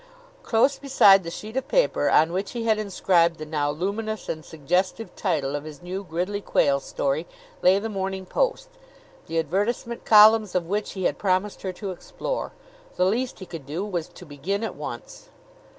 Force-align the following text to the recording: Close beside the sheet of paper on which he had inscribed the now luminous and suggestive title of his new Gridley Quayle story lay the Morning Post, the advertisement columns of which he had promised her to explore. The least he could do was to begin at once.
Close 0.41 0.79
beside 0.79 1.23
the 1.23 1.29
sheet 1.29 1.55
of 1.55 1.67
paper 1.67 2.09
on 2.09 2.33
which 2.33 2.53
he 2.53 2.63
had 2.63 2.79
inscribed 2.79 3.37
the 3.37 3.45
now 3.45 3.69
luminous 3.69 4.27
and 4.27 4.43
suggestive 4.43 5.15
title 5.15 5.55
of 5.55 5.63
his 5.63 5.83
new 5.83 6.03
Gridley 6.03 6.41
Quayle 6.41 6.79
story 6.79 7.27
lay 7.61 7.77
the 7.77 7.87
Morning 7.87 8.25
Post, 8.25 8.69
the 9.27 9.37
advertisement 9.37 10.03
columns 10.03 10.55
of 10.55 10.65
which 10.65 10.93
he 10.93 11.03
had 11.03 11.19
promised 11.19 11.61
her 11.61 11.71
to 11.73 11.91
explore. 11.91 12.51
The 12.95 13.05
least 13.05 13.37
he 13.37 13.45
could 13.45 13.67
do 13.67 13.85
was 13.85 14.07
to 14.07 14.25
begin 14.25 14.63
at 14.63 14.73
once. 14.73 15.29